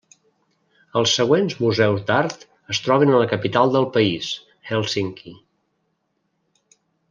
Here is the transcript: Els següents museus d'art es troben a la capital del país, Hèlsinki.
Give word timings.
Els 1.01 1.11
següents 1.17 1.55
museus 1.65 2.01
d'art 2.07 2.47
es 2.75 2.79
troben 2.87 3.13
a 3.17 3.19
la 3.25 3.29
capital 3.35 3.77
del 3.77 3.87
país, 3.99 4.33
Hèlsinki. 4.73 5.39